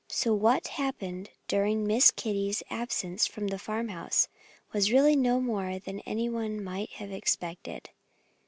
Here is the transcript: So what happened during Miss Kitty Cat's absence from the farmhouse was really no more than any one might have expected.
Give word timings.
So 0.09 0.33
what 0.33 0.65
happened 0.69 1.29
during 1.47 1.85
Miss 1.85 2.09
Kitty 2.09 2.47
Cat's 2.47 2.63
absence 2.71 3.27
from 3.27 3.49
the 3.49 3.59
farmhouse 3.59 4.29
was 4.73 4.91
really 4.91 5.15
no 5.15 5.39
more 5.39 5.77
than 5.77 5.99
any 6.07 6.27
one 6.27 6.63
might 6.63 6.93
have 6.93 7.11
expected. 7.11 7.91